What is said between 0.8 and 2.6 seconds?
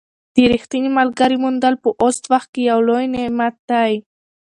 ملګري موندل په اوس وخت